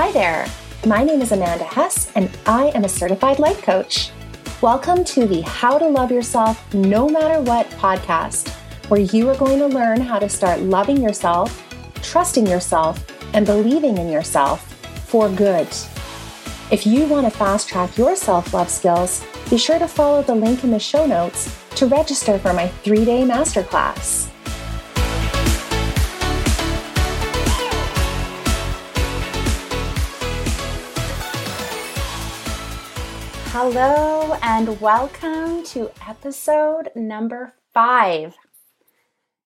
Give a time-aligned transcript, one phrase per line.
[0.00, 0.46] Hi there.
[0.86, 4.12] My name is Amanda Hess, and I am a certified life coach.
[4.62, 8.48] Welcome to the How to Love Yourself No Matter What podcast,
[8.88, 11.62] where you are going to learn how to start loving yourself,
[12.00, 13.04] trusting yourself,
[13.34, 14.72] and believing in yourself
[15.06, 15.68] for good.
[16.70, 20.34] If you want to fast track your self love skills, be sure to follow the
[20.34, 24.29] link in the show notes to register for my three day masterclass.
[33.72, 38.34] Hello, and welcome to episode number five.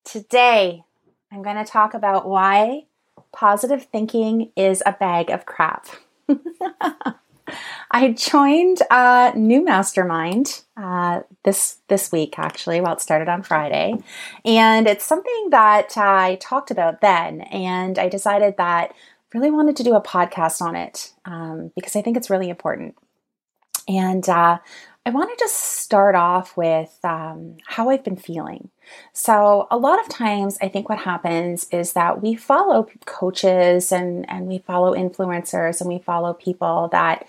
[0.03, 0.83] Today,
[1.31, 2.87] I'm going to talk about why
[3.35, 5.89] positive thinking is a bag of crap.
[7.91, 12.81] I joined a new mastermind uh, this this week, actually.
[12.81, 13.93] Well, it started on Friday,
[14.43, 19.77] and it's something that I talked about then, and I decided that I really wanted
[19.77, 22.97] to do a podcast on it um, because I think it's really important.
[23.89, 24.59] And uh,
[25.07, 28.71] I want to just start off with um, how I've been feeling.
[29.13, 34.29] So, a lot of times, I think what happens is that we follow coaches and,
[34.31, 37.27] and we follow influencers and we follow people that,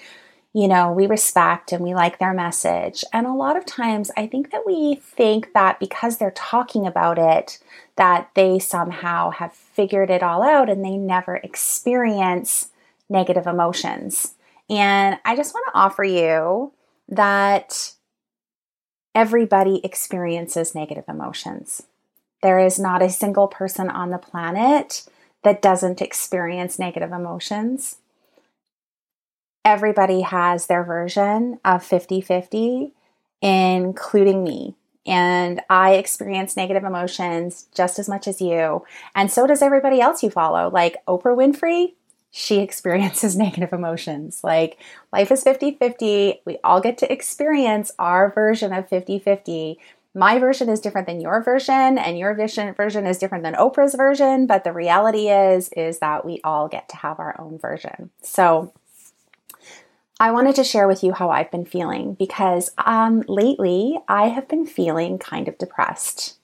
[0.53, 3.03] you know, we respect and we like their message.
[3.11, 7.17] And a lot of times, I think that we think that because they're talking about
[7.19, 7.59] it,
[7.97, 12.69] that they somehow have figured it all out and they never experience
[13.09, 14.34] negative emotions.
[14.69, 16.73] And I just want to offer you
[17.09, 17.93] that
[19.13, 21.83] everybody experiences negative emotions.
[22.41, 25.07] There is not a single person on the planet
[25.43, 27.97] that doesn't experience negative emotions.
[29.63, 32.93] Everybody has their version of 50 50,
[33.41, 34.75] including me.
[35.07, 38.83] And I experience negative emotions just as much as you.
[39.13, 40.69] And so does everybody else you follow.
[40.69, 41.93] Like Oprah Winfrey,
[42.37, 44.41] she experiences negative emotions.
[44.43, 44.77] Like
[45.13, 46.41] life is 50 50.
[46.43, 49.79] We all get to experience our version of 50 50.
[50.13, 53.95] My version is different than your version, and your vision version is different than Oprah's
[53.95, 54.47] version.
[54.47, 58.11] But the reality is, is that we all get to have our own version.
[58.21, 58.73] So
[60.19, 64.49] I wanted to share with you how I've been feeling because um, lately I have
[64.49, 66.37] been feeling kind of depressed.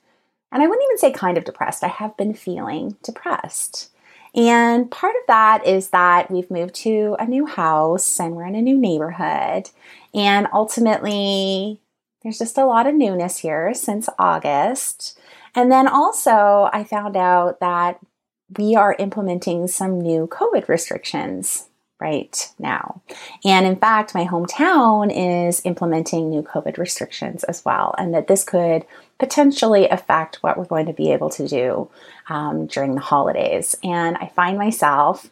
[0.53, 3.89] And I wouldn't even say kind of depressed, I have been feeling depressed.
[4.33, 8.55] And part of that is that we've moved to a new house and we're in
[8.55, 9.69] a new neighborhood.
[10.13, 11.81] And ultimately,
[12.23, 15.19] there's just a lot of newness here since August.
[15.53, 17.99] And then also, I found out that
[18.57, 21.67] we are implementing some new COVID restrictions
[22.01, 23.01] right now.
[23.45, 28.43] And in fact, my hometown is implementing new COVID restrictions as well, and that this
[28.43, 28.85] could
[29.19, 31.89] potentially affect what we're going to be able to do
[32.27, 33.75] um, during the holidays.
[33.83, 35.29] And I find myself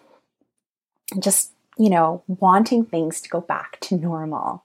[1.20, 4.64] just, you know, wanting things to go back to normal.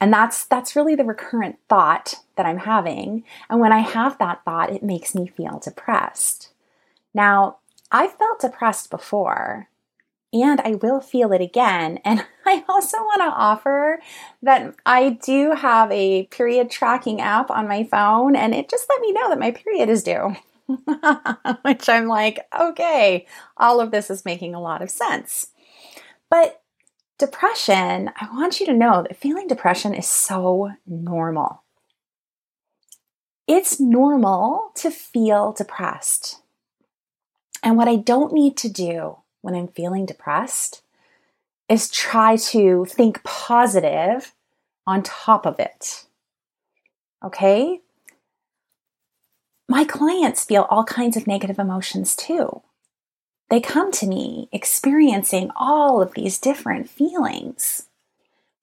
[0.00, 3.24] And that's that's really the recurrent thought that I'm having.
[3.48, 6.50] And when I have that thought, it makes me feel depressed.
[7.14, 7.58] Now,
[7.90, 9.68] I've felt depressed before,
[10.32, 11.98] and I will feel it again.
[12.04, 14.00] And I also want to offer
[14.42, 19.00] that I do have a period tracking app on my phone, and it just let
[19.00, 20.36] me know that my period is due.
[21.62, 23.26] Which I'm like, okay,
[23.56, 25.48] all of this is making a lot of sense.
[26.30, 26.62] But
[27.18, 31.62] depression, I want you to know that feeling depression is so normal.
[33.46, 36.42] It's normal to feel depressed.
[37.62, 40.82] And what I don't need to do when I'm feeling depressed
[41.68, 44.34] is try to think positive
[44.86, 46.04] on top of it.
[47.24, 47.80] Okay?
[49.68, 52.62] My clients feel all kinds of negative emotions too.
[53.48, 57.86] They come to me experiencing all of these different feelings.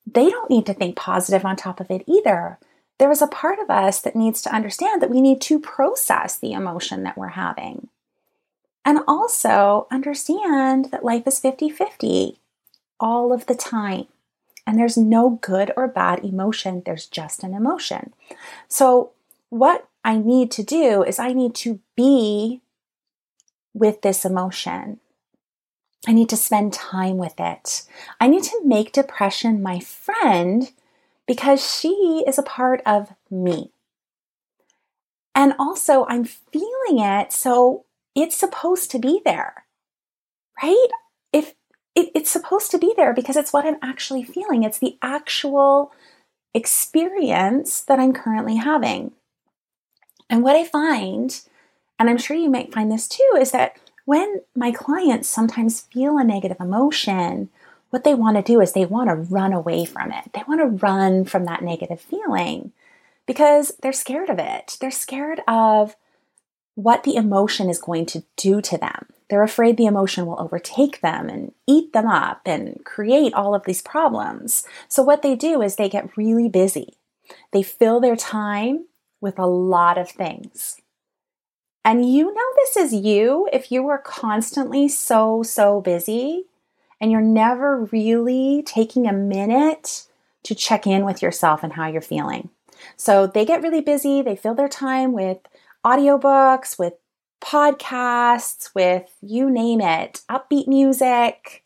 [0.05, 2.59] They don't need to think positive on top of it either.
[2.99, 6.37] There is a part of us that needs to understand that we need to process
[6.37, 7.87] the emotion that we're having.
[8.85, 12.39] And also understand that life is 50 50
[12.99, 14.07] all of the time.
[14.65, 18.13] And there's no good or bad emotion, there's just an emotion.
[18.67, 19.11] So,
[19.49, 22.61] what I need to do is I need to be
[23.73, 24.99] with this emotion.
[26.07, 27.83] I need to spend time with it.
[28.19, 30.71] I need to make depression my friend
[31.25, 33.71] because she is a part of me.
[35.35, 39.65] And also, I'm feeling it, so it's supposed to be there,
[40.61, 40.87] right?
[41.31, 41.55] If
[41.95, 45.91] it, it's supposed to be there because it's what I'm actually feeling, it's the actual
[46.53, 49.11] experience that I'm currently having.
[50.29, 51.39] And what I find,
[51.99, 56.17] and I'm sure you might find this too, is that when my clients sometimes feel
[56.17, 57.49] a negative emotion,
[57.89, 60.31] what they want to do is they want to run away from it.
[60.33, 62.71] They want to run from that negative feeling
[63.25, 64.77] because they're scared of it.
[64.81, 65.95] They're scared of
[66.75, 69.07] what the emotion is going to do to them.
[69.29, 73.63] They're afraid the emotion will overtake them and eat them up and create all of
[73.63, 74.65] these problems.
[74.87, 76.97] So, what they do is they get really busy.
[77.51, 78.85] They fill their time
[79.21, 80.81] with a lot of things.
[81.85, 86.45] And you know, this is you if you are constantly so, so busy
[87.01, 90.05] and you're never really taking a minute
[90.43, 92.49] to check in with yourself and how you're feeling.
[92.95, 95.39] So they get really busy, they fill their time with
[95.85, 96.93] audiobooks, with
[97.41, 101.63] podcasts, with you name it, upbeat music,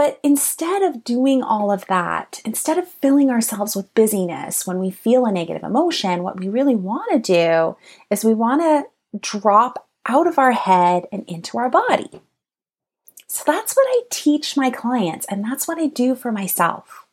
[0.00, 4.90] but instead of doing all of that, instead of filling ourselves with busyness when we
[4.90, 7.76] feel a negative emotion, what we really want to do
[8.10, 12.08] is we want to drop out of our head and into our body.
[13.26, 17.06] So that's what I teach my clients, and that's what I do for myself.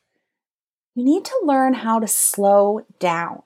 [0.96, 3.44] You need to learn how to slow down.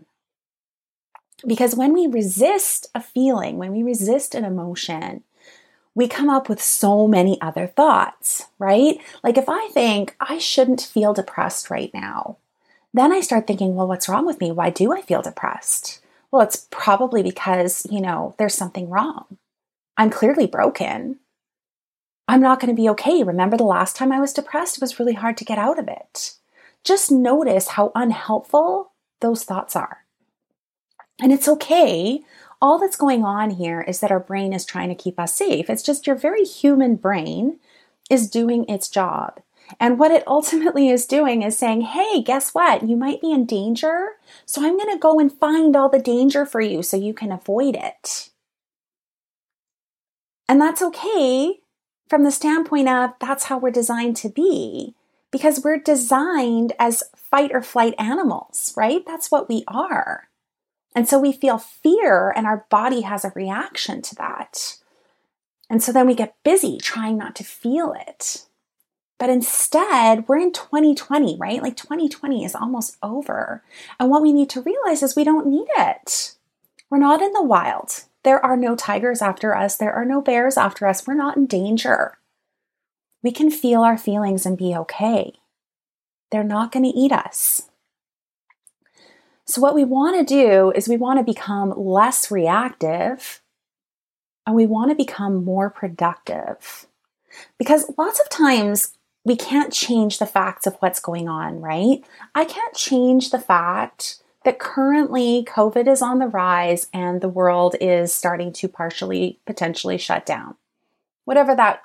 [1.46, 5.24] Because when we resist a feeling, when we resist an emotion,
[5.96, 8.98] we come up with so many other thoughts, right?
[9.24, 12.38] Like if I think I shouldn't feel depressed right now,
[12.94, 14.52] then I start thinking, well, what's wrong with me?
[14.52, 16.00] Why do I feel depressed?
[16.30, 19.38] Well, it's probably because, you know, there's something wrong.
[19.98, 21.20] I'm clearly broken.
[22.28, 23.24] I'm not going to be okay.
[23.24, 24.78] Remember the last time I was depressed?
[24.78, 26.36] It was really hard to get out of it.
[26.84, 30.01] Just notice how unhelpful those thoughts are.
[31.22, 32.24] And it's okay
[32.62, 35.70] all that's going on here is that our brain is trying to keep us safe.
[35.70, 37.60] It's just your very human brain
[38.10, 39.42] is doing its job.
[39.80, 42.88] And what it ultimately is doing is saying, hey, guess what?
[42.88, 44.12] You might be in danger.
[44.46, 47.32] So I'm going to go and find all the danger for you so you can
[47.32, 48.30] avoid it.
[50.48, 51.62] And that's okay
[52.08, 54.96] from the standpoint of that's how we're designed to be
[55.32, 59.04] because we're designed as fight or flight animals, right?
[59.06, 60.28] That's what we are.
[60.96, 64.78] And so we feel fear and our body has a reaction to that.
[65.70, 68.46] And so then we get busy trying not to feel it.
[69.18, 71.62] But instead, we're in 2020, right?
[71.62, 73.64] Like 2020 is almost over.
[74.00, 76.36] And what we need to realize is we don't need it.
[76.90, 78.04] We're not in the wild.
[78.24, 79.78] There are no tigers after us.
[79.78, 81.08] There are no bears after us.
[81.08, 82.18] We're not in danger.
[83.24, 85.34] We can feel our feelings and be okay.
[86.32, 87.70] They're not going to eat us.
[89.52, 93.42] So, what we want to do is we want to become less reactive
[94.48, 96.88] and we want to become more productive.
[97.58, 102.02] Because lots of times we can't change the facts of what's going on, right?
[102.34, 107.76] I can't change the fact that currently COVID is on the rise and the world
[107.82, 110.56] is starting to partially, potentially shut down.
[111.26, 111.82] Whatever that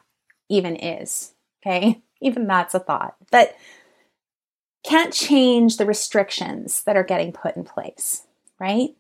[0.49, 2.01] even is, okay?
[2.23, 3.15] Even that's a thought.
[3.31, 3.55] But
[4.87, 8.23] can't change the restrictions that are getting put in place,
[8.59, 8.91] right?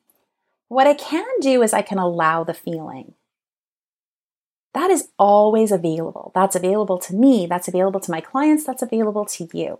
[0.68, 3.14] What I can do is I can allow the feeling.
[4.74, 6.32] That is always available.
[6.34, 9.78] That's available to me, that's available to my clients, that's available to you.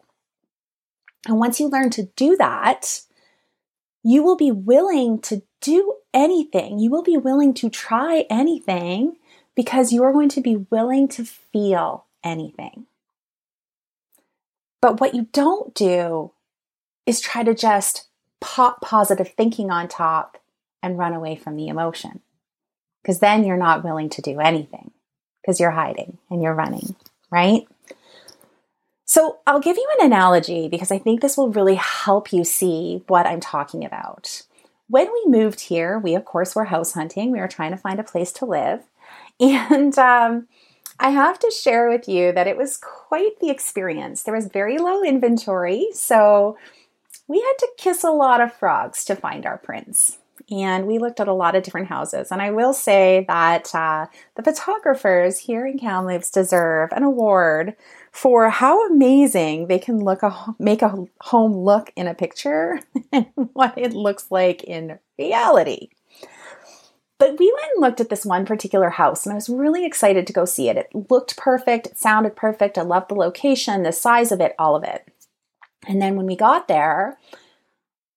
[1.27, 3.03] And once you learn to do that,
[4.03, 6.79] you will be willing to do anything.
[6.79, 9.17] You will be willing to try anything
[9.57, 12.87] because you are going to be willing to feel anything.
[14.81, 16.33] But what you don't do
[17.07, 18.09] is try to just
[18.41, 20.39] pop positive thinking on top
[20.83, 22.21] and run away from the emotion.
[23.03, 24.91] Because then you're not willing to do anything
[25.41, 26.97] because you're hiding and you're running,
[27.31, 27.67] right?
[29.05, 33.05] So I'll give you an analogy because I think this will really help you see
[33.07, 34.43] what I'm talking about.
[34.89, 37.31] When we moved here, we of course were house hunting.
[37.31, 38.83] We were trying to find a place to live.
[39.39, 40.49] And um,
[40.99, 44.23] I have to share with you that it was quite the experience.
[44.23, 46.57] There was very low inventory, so
[47.29, 50.19] we had to kiss a lot of frogs to find our prince.
[50.51, 52.31] And we looked at a lot of different houses.
[52.31, 57.75] And I will say that uh, the photographers here in Kamloops deserve an award
[58.13, 62.81] for how amazing they can look a, make a home look in a picture
[63.13, 65.89] and what it looks like in reality.
[67.19, 70.27] But we went and looked at this one particular house and I was really excited
[70.27, 70.77] to go see it.
[70.77, 72.77] It looked perfect, it sounded perfect.
[72.77, 75.09] I loved the location, the size of it, all of it.
[75.89, 77.19] And then when we got there,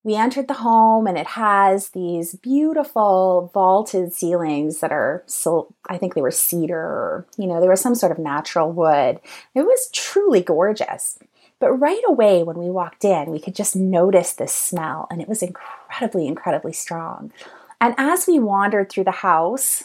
[0.02, 5.98] we entered the home and it has these beautiful vaulted ceilings that are so I
[5.98, 9.20] think they were cedar you know, they were some sort of natural wood.
[9.54, 11.18] It was truly gorgeous.
[11.58, 15.28] But right away when we walked in, we could just notice this smell and it
[15.28, 17.32] was incredibly incredibly strong.
[17.80, 19.84] And as we wandered through the house,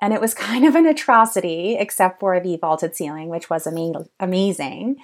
[0.00, 4.06] And it was kind of an atrocity, except for the vaulted ceiling, which was ama-
[4.20, 4.96] amazing.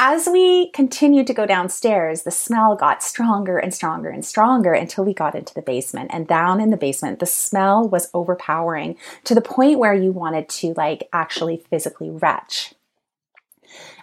[0.00, 5.04] As we continued to go downstairs, the smell got stronger and stronger and stronger until
[5.04, 6.12] we got into the basement.
[6.14, 10.48] And down in the basement, the smell was overpowering to the point where you wanted
[10.50, 12.74] to like actually physically retch.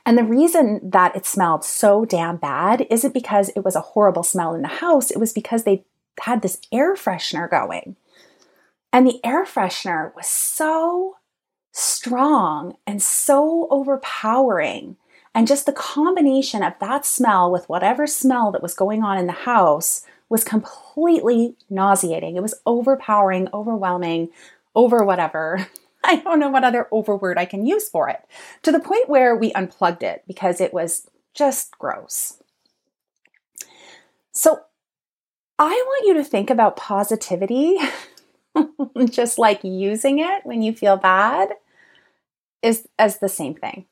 [0.05, 4.23] And the reason that it smelled so damn bad isn't because it was a horrible
[4.23, 5.85] smell in the house, it was because they
[6.21, 7.95] had this air freshener going.
[8.93, 11.17] And the air freshener was so
[11.71, 14.95] strong and so overpowering
[15.35, 19.27] and just the combination of that smell with whatever smell that was going on in
[19.27, 22.37] the house was completely nauseating.
[22.37, 24.29] It was overpowering, overwhelming,
[24.73, 25.67] over whatever.
[26.05, 28.21] I don't know what other overword I can use for it.
[28.63, 32.41] To the point where we unplugged it because it was just gross.
[34.31, 34.61] So
[35.57, 37.77] I want you to think about positivity,
[39.09, 41.53] just like using it when you feel bad,
[42.61, 43.85] is as the same thing.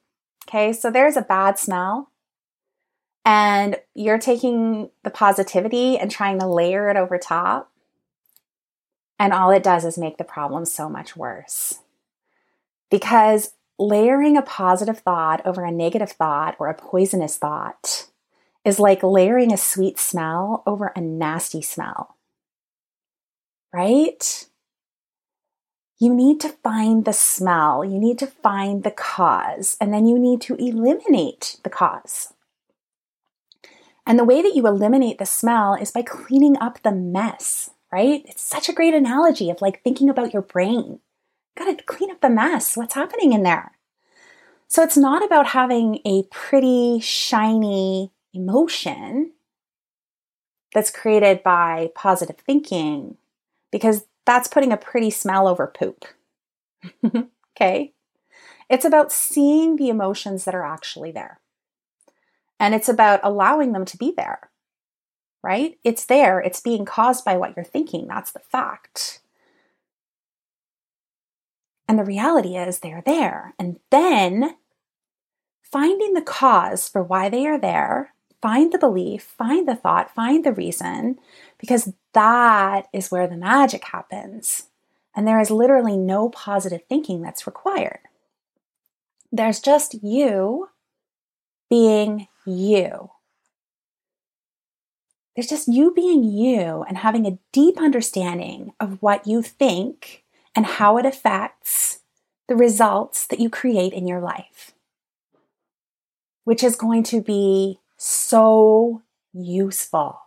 [0.47, 2.11] Okay, so there's a bad smell,
[3.23, 7.71] and you're taking the positivity and trying to layer it over top.
[9.17, 11.79] And all it does is make the problem so much worse.
[12.91, 18.07] Because layering a positive thought over a negative thought or a poisonous thought
[18.65, 22.17] is like layering a sweet smell over a nasty smell.
[23.73, 24.47] Right?
[26.03, 30.19] you need to find the smell, you need to find the cause, and then you
[30.19, 32.33] need to eliminate the cause.
[34.05, 38.21] And the way that you eliminate the smell is by cleaning up the mess, right?
[38.25, 40.99] It's such a great analogy of like thinking about your brain.
[41.57, 42.75] Gotta clean up the mess.
[42.75, 43.71] What's happening in there?
[44.67, 49.31] So it's not about having a pretty, shiny emotion
[50.73, 53.17] that's created by positive thinking,
[53.71, 56.05] because that's putting a pretty smell over poop.
[57.55, 57.93] okay?
[58.69, 61.39] It's about seeing the emotions that are actually there.
[62.59, 64.49] And it's about allowing them to be there,
[65.43, 65.77] right?
[65.83, 68.07] It's there, it's being caused by what you're thinking.
[68.07, 69.19] That's the fact.
[71.87, 73.53] And the reality is they're there.
[73.59, 74.55] And then
[75.61, 78.12] finding the cause for why they are there,
[78.43, 81.17] find the belief, find the thought, find the reason,
[81.59, 84.63] because that is where the magic happens.
[85.15, 88.01] And there is literally no positive thinking that's required.
[89.31, 90.67] There's just you
[91.69, 93.11] being you.
[95.35, 100.65] There's just you being you and having a deep understanding of what you think and
[100.65, 101.99] how it affects
[102.49, 104.73] the results that you create in your life,
[106.43, 109.01] which is going to be so
[109.33, 110.19] useful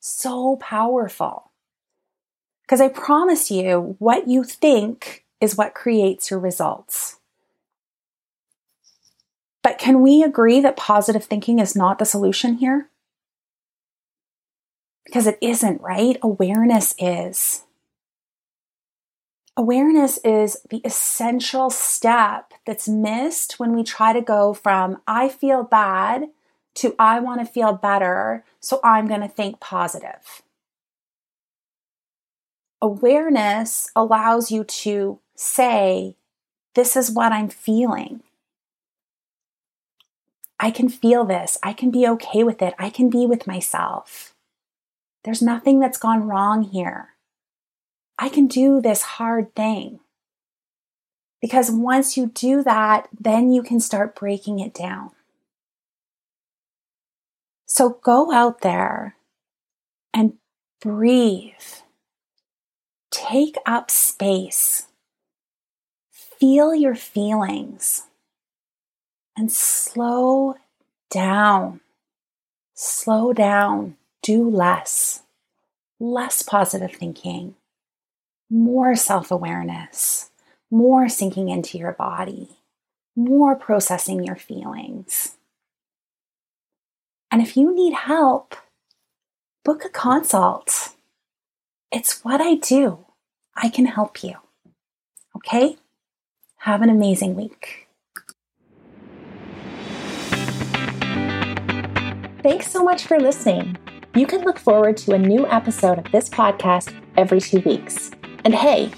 [0.00, 1.52] so powerful.
[2.62, 7.18] Because I promise you, what you think is what creates your results.
[9.62, 12.88] But can we agree that positive thinking is not the solution here?
[15.04, 16.16] Because it isn't, right?
[16.22, 17.64] Awareness is.
[19.56, 25.64] Awareness is the essential step that's missed when we try to go from I feel
[25.64, 26.28] bad
[26.76, 30.42] to I want to feel better, so I'm going to think positive.
[32.82, 36.16] Awareness allows you to say,
[36.74, 38.22] This is what I'm feeling.
[40.58, 41.58] I can feel this.
[41.62, 42.74] I can be okay with it.
[42.78, 44.34] I can be with myself.
[45.24, 47.10] There's nothing that's gone wrong here.
[48.18, 50.00] I can do this hard thing.
[51.40, 55.12] Because once you do that, then you can start breaking it down.
[57.72, 59.14] So go out there
[60.12, 60.32] and
[60.80, 61.52] breathe.
[63.12, 64.88] Take up space.
[66.10, 68.08] Feel your feelings
[69.36, 70.56] and slow
[71.10, 71.78] down.
[72.74, 73.96] Slow down.
[74.20, 75.22] Do less.
[76.00, 77.54] Less positive thinking.
[78.50, 80.30] More self awareness.
[80.72, 82.48] More sinking into your body.
[83.14, 85.36] More processing your feelings.
[87.30, 88.56] And if you need help,
[89.64, 90.94] book a consult.
[91.92, 93.06] It's what I do.
[93.56, 94.34] I can help you.
[95.36, 95.76] Okay?
[96.58, 97.86] Have an amazing week.
[102.42, 103.76] Thanks so much for listening.
[104.14, 108.10] You can look forward to a new episode of this podcast every two weeks.
[108.44, 108.90] And hey,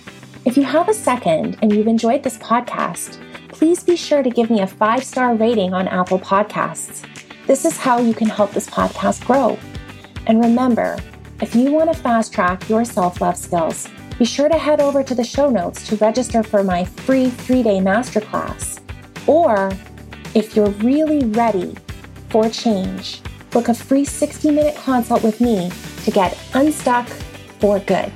[0.44, 4.48] if you have a second and you've enjoyed this podcast, please be sure to give
[4.48, 7.06] me a five star rating on Apple Podcasts.
[7.46, 9.58] This is how you can help this podcast grow.
[10.26, 10.96] And remember,
[11.40, 15.02] if you want to fast track your self love skills, be sure to head over
[15.02, 18.78] to the show notes to register for my free three day masterclass.
[19.26, 19.72] Or
[20.34, 21.74] if you're really ready
[22.28, 23.20] for change,
[23.50, 25.72] book a free 60 minute consult with me
[26.04, 27.08] to get unstuck
[27.58, 28.12] for good.